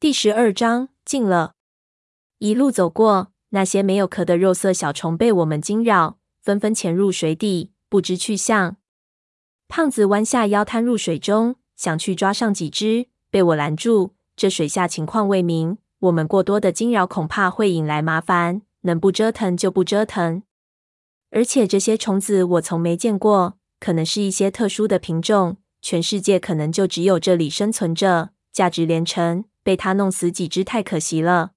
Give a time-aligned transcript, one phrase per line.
[0.00, 1.56] 第十二章，进了。
[2.38, 8.78] 一路走过，那些没有壳的肉色小虫被我们惊扰，纷纷潜入水底，不知去向。
[9.68, 14.14] 胖子弯下腰探入水中，想去抓上几只，被我拦住。
[14.34, 20.42] 这水下情况未明，我们过多的惊扰恐怕会引来麻烦，能不折腾就不折腾。
[21.30, 29.44] 而且这些虫子我从没见过，可能是一些特殊的品种，全世界可能就只有这里生存着，价值连城。
[29.62, 31.52] 被他弄死几只太可惜了。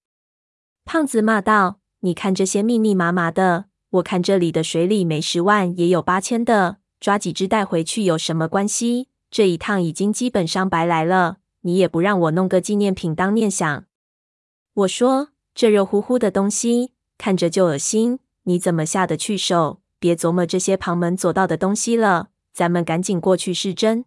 [0.86, 9.08] 胖子骂道：“你看这些密密麻麻的，我看这里的水里没十万也有八千的，抓几只带回去有什么关系？
[9.32, 13.86] 这一趟已经基本上白来了，你也不让我弄个纪念品当念想。”
[14.74, 19.82] 我说：“这热乎乎的东西看着就恶心，你怎么下得去手？
[20.00, 24.04] 别琢磨这些旁门左道的东西了，咱们赶紧过去是真。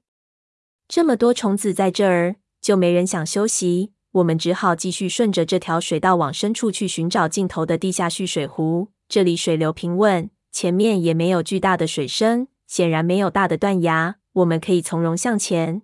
[0.87, 8.89] 这么多虫子在这儿。”就没人想休息，我们只好继续顺着这条水道往深处去寻找尽头的地下蓄水湖。
[9.09, 15.83] 这里水流平稳，前面也没有巨大的水声，显然没有大的断崖，我们可以从容向前。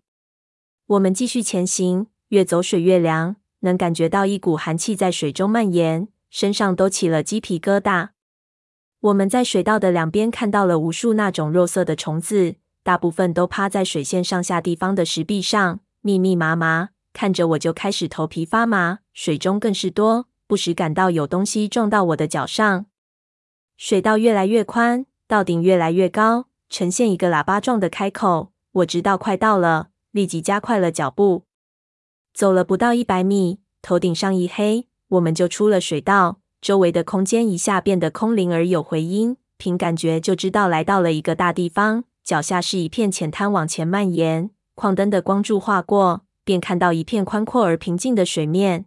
[0.87, 8.09] 我们继续前行，越走水越凉，能感觉到一股寒气在水中蔓延，身上都起了鸡皮疙瘩。
[8.98, 15.79] 我们在水道的两边看到了无数那种肉色的虫子，大部分都趴在水线上下地方的石壁上。
[16.03, 18.98] 密密麻麻，看着我就开始头皮发麻。
[19.14, 22.86] 水中更是多，不时感到有东西撞到我的脚上。
[23.77, 28.53] 水道越来越宽，道顶越来越高，呈现一个喇叭状的开口。
[28.73, 31.45] 我知道快到了，立即加快了脚步。
[32.34, 36.41] 走了不到一百米，头顶上一黑，我们就出了水道。
[36.61, 42.05] 周围的空间一下变得空灵而有回音，凭感觉就知道来到了一个大地方。
[42.25, 44.50] 脚下是一片浅滩，往前蔓延。
[44.83, 48.87] 矿灯的光柱划过，便看到一片宽阔而平静的水面。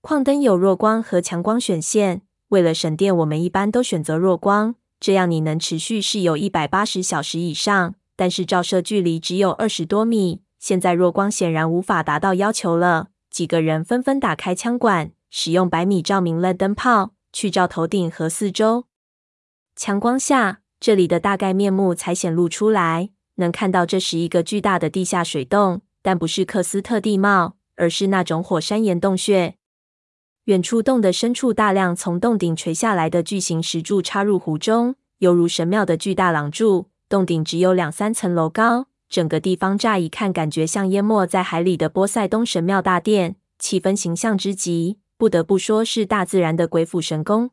[0.00, 7.94] 矿灯有弱光和强光选线，为了省电，我们一般都选择弱光，这样你能持续是有一百八十小时以上。
[8.16, 13.10] 但是照射距离只有二十多米，现在弱光显然无法达到要求了。
[13.30, 18.86] 几个人纷纷打开枪管，使用百米照明的灯泡去照头顶和四周。
[19.76, 23.10] 强光下，这里的大概面目才显露出来。
[23.36, 29.56] 能看到这是一个巨大的地下水洞，但不是喀斯特地貌，而是那种火山岩洞穴。
[30.44, 36.90] 远处洞的深处，大量从洞顶垂下来的巨型石柱插入湖中，犹如神庙的巨大廊柱。
[37.08, 47.50] 洞顶只有两三层楼高，整个地方乍一看感觉像淹没在海里的波塞冬神庙大殿，气氛形象之极，不得不说是大自然的鬼斧神工。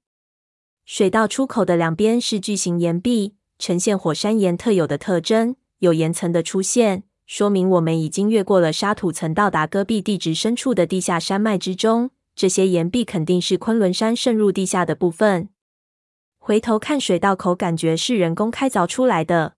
[0.86, 5.56] 水道出口的两边是巨型岩壁，呈现火山岩特有的特征。
[5.84, 12.12] 有岩层的出现，说明我们已经越过了沙土层，到达戈壁地质深处的地下山脉之中。
[12.34, 15.50] 这些岩壁肯定是昆仑山渗入地下的部分。
[16.40, 19.56] 回头看水道口，感觉是人工开凿出来的。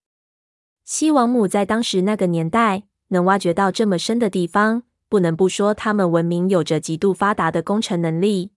[0.84, 8.50] 西王母在当时那个年代能挖掘到这么深的地方，不能不说他们文明有着极度发达的工程能力。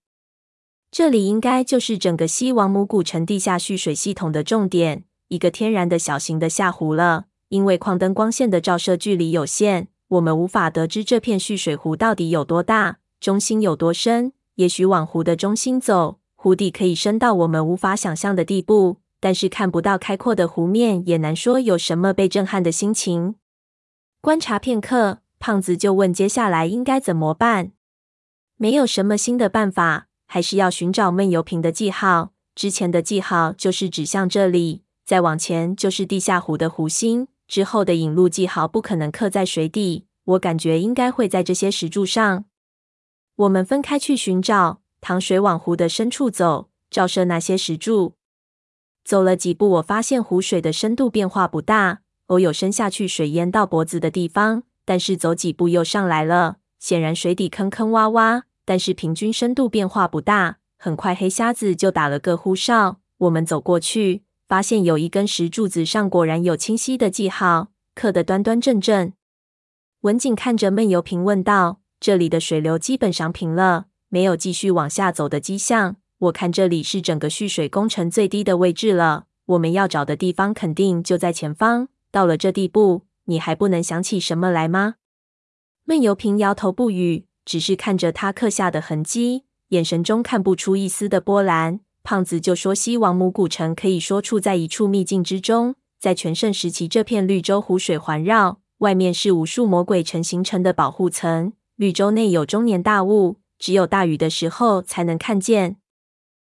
[0.91, 7.28] 这里应该就是整个西王母古城地下蓄水系统的重点，一个天然的小型的下湖了。
[7.49, 14.33] 因为矿灯光线的照射距离有限，我们无法得知这片蓄水湖到底有多大，中心有多深。
[14.57, 23.37] 也许往湖的中心走，湖底可以深到我们无法想象的地步，但是看不到开阔的湖面，也难说有什么被震撼的心情。
[24.21, 27.73] 观察片刻，胖子就问：“接下来应该怎么办？”
[28.59, 32.33] 没有什么新的办法，还是要寻找闷油瓶的记号。
[32.57, 37.29] 之前的记号就是指向这里，再往前就是地下湖的湖心。
[37.49, 42.45] 之后的引路记号不可能刻在水底，我感觉应该会在这些石柱上。
[43.37, 48.15] 我们分开去寻找，淌水往湖的深处走，照射那些石柱。
[49.03, 56.59] 走了几步，我发现湖水的深度变化不大，偶有深下去水淹到脖子的地方，但是走几步又上来了。
[56.79, 60.59] 显然水底坑坑洼洼，但是平均深度变化不大。
[60.77, 64.23] 很快黑瞎子就打了个呼哨，我们走过去。
[64.49, 69.13] 发现有一根石柱子上果然有清晰的记号，刻得端端正正。
[70.01, 75.97] 文景看着闷油瓶问道：“这里的水流基本上平了，没有继续往下走的迹象。
[76.19, 79.27] 我看这里是整个蓄水工程最低的位置了。
[79.45, 81.89] 我们要找的地方肯定就在前方。
[82.11, 84.95] 到了这地步，你还不能想起什么来吗？”
[85.85, 91.81] 闷油瓶摇头不语，只是看着他刻下的痕迹，眼神中看不出一丝的波澜。
[92.11, 105.77] 胖子就说：“西王母古城可以说处在一处秘境之中，在全盛时期，这片绿洲湖水环绕，外面是无数魔鬼城形成的保护层，绿洲内有终年大雾，只有大雨的时候才能看见。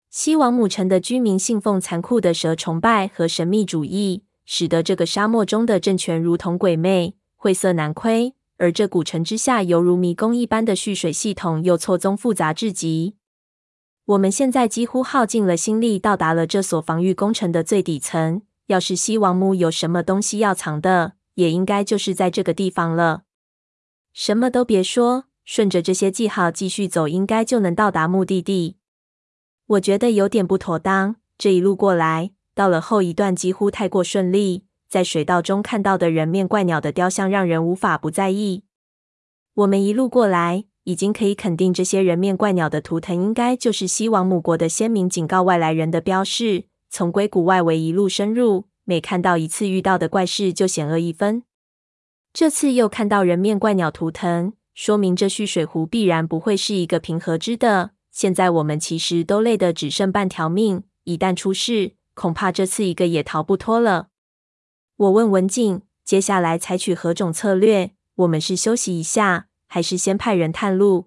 [0.08, 8.34] 西王母城的居民信奉残酷的蛇崇拜和神秘主义，使得这个沙漠中的政权如同鬼魅、晦涩难窥。
[8.58, 13.16] 而这古城之下犹如迷宫一般的蓄水系统又错综复杂至极。
[14.10, 18.42] 我们现在几乎耗尽了心力，到达了这所防御工程的最底层。
[18.66, 23.22] 要是西王母有什么东西要藏的，也应该就是在这个地方了。
[24.12, 28.78] 什么都别说，顺着这些记号继续走，应该就能到达目的地。
[29.66, 31.16] 我觉得有点不妥当。
[31.38, 38.64] 这一路过来，到了后一段几乎太过顺利，在水道中看到的人面怪鸟的雕像，让人无法不在意。
[39.54, 46.64] 我们一路过来，已经可以肯定，这些人面怪鸟的图腾应该就是西王母国的先民警告外来人的标示。
[46.88, 51.44] 从硅谷外围一路深入，每看到一次，遇到的怪事就险恶一分。
[52.32, 57.90] 这次又看到人面怪鸟图腾，说明这蓄水湖必然不会是一个平和之的。
[58.10, 64.08] 现在我们其实都累得只剩半条命，一旦出事，恐怕这次一个也逃不脱了。
[64.96, 67.92] 我问文景，接下来采取何种策略？
[68.16, 71.06] 我们是休息一下，还是先派人探路？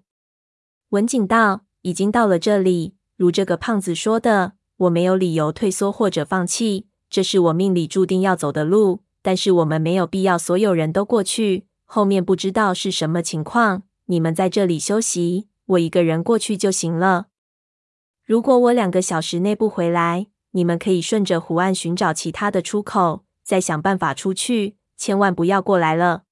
[0.88, 6.86] 文景道：已经到了这里，如这个胖子说的，我没有理由退缩或者放弃。
[7.10, 11.66] 这是我命里注定要走的路，但是我们没有必要所有人都过去。
[11.84, 15.48] 后面不知道是什么情况，你们在这里休息。
[15.66, 17.26] 我一个人过去就行了。
[18.24, 24.78] 如果我两个小时内不回来，你们可以顺着湖岸寻找其他的出口，再想办法出去。
[24.96, 26.22] 千万不要过来了。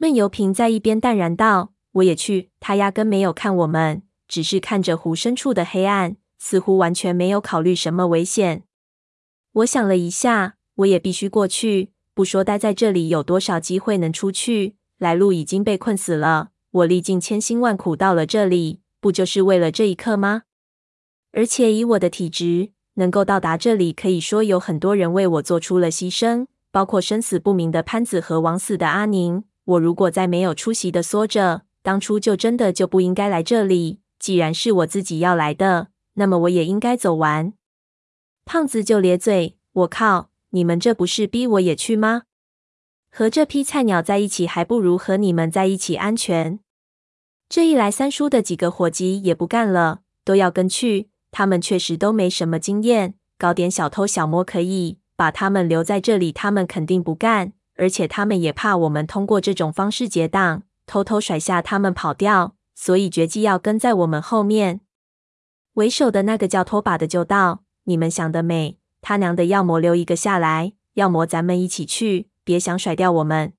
[0.00, 8.62] 闷油瓶在一边淡然道：“我也去。”他压根没有看我们，只是看着湖深处的黑暗，似乎完全没有考虑什么危险。
[9.52, 11.90] 我想了一下，我也必须过去。
[12.14, 16.50] 不说待在这里有多少机会能出去，来路已经被困死了。
[16.70, 20.42] 我历尽千辛万苦到了这里，不就是为了这一刻吗？
[21.32, 29.42] 而且以我的体质，能够到达这里，可以说有很多人为我做出了牺牲，包括生死不明的潘子和枉死的阿宁。
[29.68, 34.00] 我如果再没有出息的缩着，当初就真的就不应该来这里。
[34.18, 37.52] 既然是我自己要来的，那么我也应该走完。
[38.46, 42.22] 胖子就咧嘴：“我靠，你们这不是逼我也去吗？”
[43.12, 46.58] 和这批菜鸟在一起，还不如和你们在一起安全。
[47.50, 51.10] 这一来，三叔的几个伙计也不干了，都要跟去。
[51.30, 57.52] 他们确实都没什么经验，搞点小偷小摸可以，把他们留在这里，他们肯定不干。
[57.78, 64.80] 而且他们也怕我们通过这种方式结党，偷偷甩下他们跑掉，所以决计要跟在我们后面。
[65.74, 73.52] 为首的那个叫拖把的就道：“你们想得美，他娘的，要么留一个下来，要么咱们一起去。”别想甩掉我们！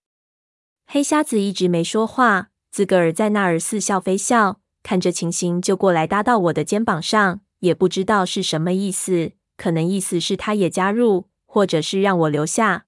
[0.87, 12.87] 黑瞎子一直没说话，自个儿在那儿似笑非笑，看着情形就过来搭到我的肩膀上，也不知道是什么意思，可能意思是他也加入，或者是让我留下。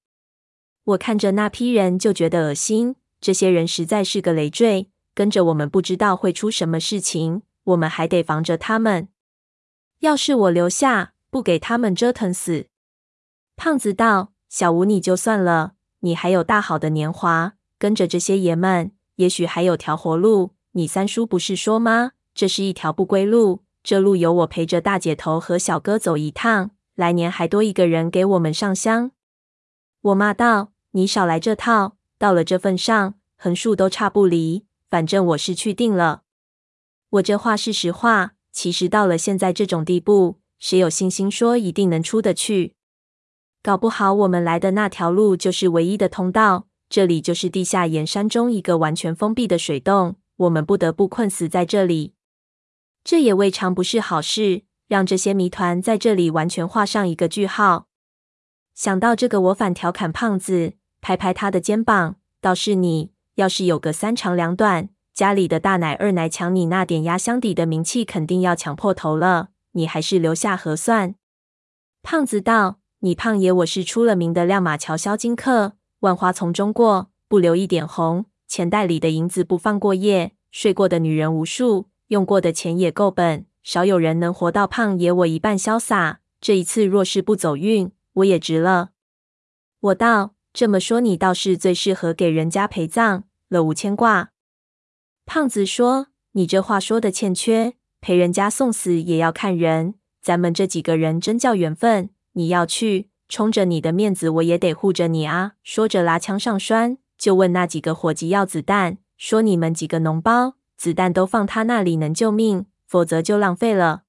[0.91, 9.07] 我看着那批人就觉得恶心，这些人实在是个累赘，跟着我们不知道会出什么事情，我们还得防着他们。
[9.99, 12.67] 要是我留下，不给他们折腾死。
[13.55, 15.73] 胖子道：“小吴，你就算了。”
[16.03, 20.55] 你还有大好的年华，跟着这些爷们，也许还有条活路。
[20.71, 22.13] 你三叔不是说吗？
[22.33, 29.11] 这是一条不归路，这路由我陪着大姐头和小哥走一趟，来年还多一个人给我们上香。
[30.01, 31.95] 我骂道：“你少来这套！
[32.18, 34.66] 到了这份上，横竖都差不离。
[34.90, 36.24] 反正我是去定了。
[37.12, 38.33] 我这话是实话。
[38.52, 42.76] 其实到了现在这种地步，谁有信心说一定能出得去？”
[43.64, 52.16] 搞不好我们来的那条路就是唯一的通道，这里就是地下岩山中一个完全封闭的水洞，我们不得不困死在这里。
[53.06, 57.88] 这也未尝不是好事，让这些谜团在这里完全画上一个句号。
[58.74, 69.49] 想到这个，我反调侃胖子，拍拍他的肩膀，倒是你，要是有个三长两短，家里的大奶二奶抢你那点压箱底的名气，肯定要抢破头了。
[69.73, 71.15] 你还是留下合算。
[72.01, 72.77] 胖子道。
[73.03, 78.25] 你胖爷，我是出了名的亮马桥销金客，万花丛中过，不留一点红。
[78.47, 86.19] 钱袋里的银子不放过夜，睡过的女人无数，用过的钱也够本，少有人能活到胖爷我一半潇洒。
[86.39, 88.91] 这一次若是不走运，我也值了。
[89.79, 94.31] 我道，这么说你倒是最适合给人家陪葬了，无牵挂。
[95.25, 102.09] 胖子说，你这话说的欠缺，陪人家送死也要看人，咱们这几个人真叫缘分。
[102.33, 105.53] 你要去，冲着你的面子，我也得护着你啊！
[105.63, 114.03] 说着，拉枪上栓，就问那几个伙计要子弹，说：“你们几个脓包，子弹都放他那里能救命，否则就浪费了。”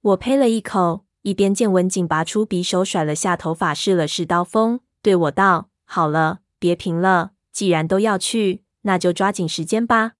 [0.00, 7.32] 我呸了一口，一边见文景拔出匕首，甩了下头发，试了试刀锋，对我道：“好了，别贫了。
[7.52, 10.12] 既然都要去，那就抓紧时间吧。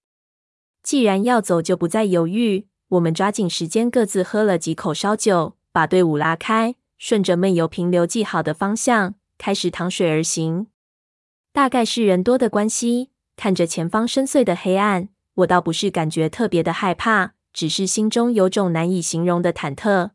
[0.83, 2.67] 既然要走，就不再犹豫。
[2.89, 10.67] 我们抓紧时间，各自喝了几口烧酒，把队伍拉开，顺着闷油瓶留记好的方向，开始淌水而行。
[11.53, 17.35] 大概是人多的关系，看着前方深邃的黑暗，我倒不是感觉特别的害怕。
[17.53, 20.11] 只是心中有种难以形容的忐忑。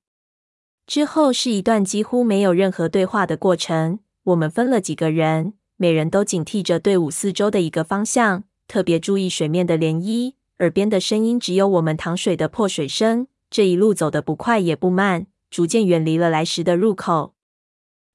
[0.88, 4.00] 之后是一段几乎没有任何对话的过程。
[4.26, 10.34] 我们分了几个人，每人都警惕着队伍四周的一个方向，特别注意水面的涟漪。
[10.60, 13.28] 耳边的声音只有我们淌水的破水声。
[13.52, 17.36] 这一路走得不快也不慢，逐渐远离了来时的入口。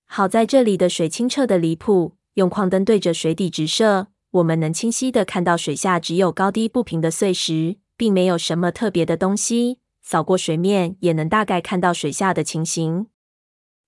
[0.07, 7.77] 好在这里的水清澈的离谱，用矿灯对着水底直射，我们能清晰地看到水下只有高低不平的碎石。
[7.97, 13.09] 并没有什么特别的东西，扫过水面也能大概看到水下的情形。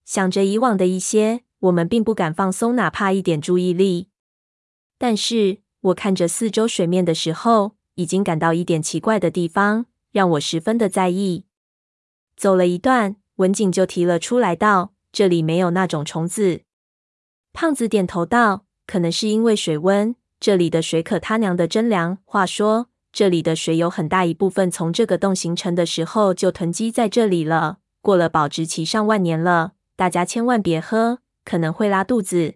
[0.05, 4.09] 想着以往的一些，我们并不敢放松哪怕一点注意力。
[4.99, 11.45] 但是我看着四周水面的时候，已经感到一点奇怪的地方，让我十分的在意。
[12.37, 16.63] 走了一段，文景就提了出来道：“这里没有那种虫子。”
[17.53, 22.19] 胖子点头道：“可能是因为水温，这里的水可他娘的真凉。
[22.25, 29.73] 话说。”这里的水有很大一部分从这个洞形成的时候就囤积在这里了，过了保质期上万年了。
[29.97, 32.55] 大家千万别喝，可能会拉肚子。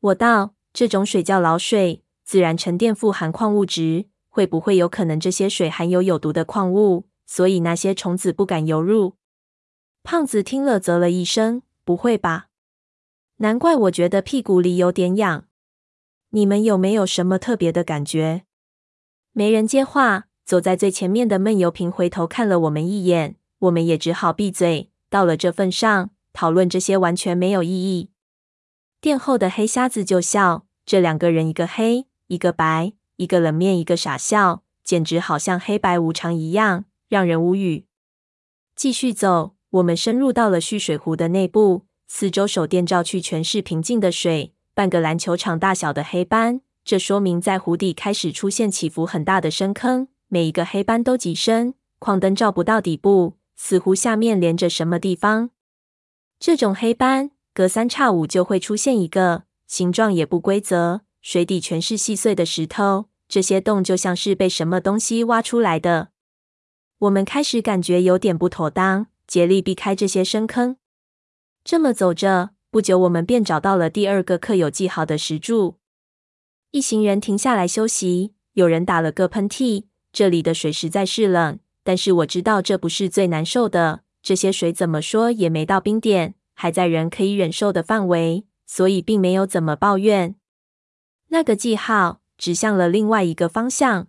[0.00, 9.16] 我道：这种水叫老水，自然沉淀富含矿物质，会不会有可能这些水含有有毒的矿物，所以那些虫子不敢游入？
[10.02, 12.48] 胖子听了，啧了一声：不会吧？
[13.38, 15.46] 难怪我觉得屁股里有点痒。
[16.30, 18.44] 你们有没有什么特别的感觉？
[19.32, 24.90] 没人接话，走在最前面的闷油瓶回头看了我们一眼，我们也只好闭嘴。
[25.10, 28.10] 到了这份上，讨论这些完全没有意义。
[29.00, 37.86] 殿后的黑瞎子就笑，这两个人一个黑，一个白，一个冷面，一个傻笑，简直好像黑白无常一样，让人无语。
[38.74, 46.60] 继续走，我们深入到了蓄水湖的内部，四周手电照去，全是平静的水，半个篮球场大小的黑斑。
[46.84, 55.50] 这说明在湖底开始出现起伏很大的深坑，每一个黑斑都极深，矿灯照不到底部，似乎下面连着什么地方。
[56.40, 66.10] 这种黑斑隔三差五就会出现一个，形状也不规则，水底全是细碎的石头，这些洞就像是被什么东西挖出来的。
[67.00, 70.76] 我们开始感觉有点不妥当，竭力避开这些深坑。
[71.64, 75.78] 这么走着，不久我们便找到了第二个刻有记号的石柱。
[76.70, 79.86] 一行人停下来休息，有人打了个喷嚏。
[80.12, 84.02] 这里的水实在是冷，但是我知道这不是最难受的。
[84.28, 90.34] 这些水怎么说也没到冰点，还在人可以忍受的范围，所以并没有怎么抱怨。
[91.28, 94.08] 那个记号指向了另外一个方向，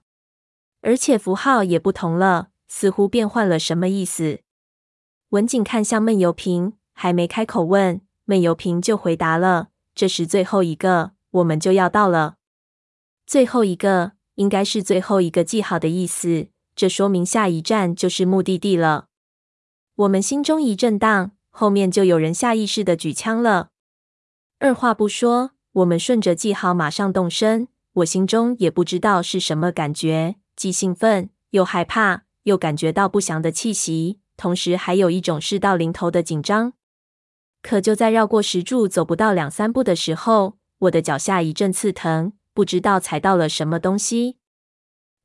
[0.82, 4.42] 而且符号也不同了，似乎变换了什么意思。
[5.30, 12.36] 文景看向闷油瓶，还没开口问，闷油瓶就回答了：“这是最后一个，我们就要到了。”
[13.26, 19.06] 最后一个应该是最后一个记号的意思，这说明下一站就是目的地了。
[20.00, 23.68] 我们心中一震荡，后面就有人下意识的举枪了。
[24.60, 27.68] 二话不说，我们顺着记号马上动身。
[27.96, 36.72] 我心中也不知道是什么感觉，既兴奋又害怕，又感觉到不祥的气息，同时还有一种事到临头的紧张。
[37.62, 42.32] 可就在绕过石柱走不到两三步的时候，我的脚下一阵刺疼。
[42.54, 44.38] 不知道踩到了什么东西。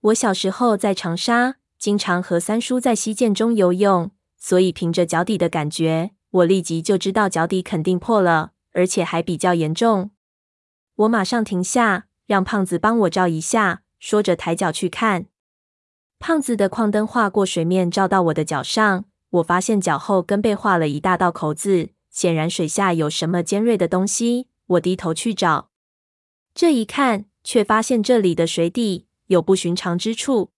[0.00, 4.10] 我小时候在长沙，经常和三叔在溪涧中游泳，
[4.46, 10.10] 所以凭着脚底的感觉，我立即就知道脚底肯定破了，而且还比较严重。
[10.96, 15.28] 我马上停下，让胖子帮我照一下，说着抬脚去看。
[16.18, 24.48] 胖子的矿灯划过水面，照到我的脚上，我发现脚后跟被划了一大道口子，显然水下有什么尖锐的东西。
[24.66, 25.70] 我低头去找。
[26.54, 30.50] 这一看，却发现这里的水底有不寻常之处。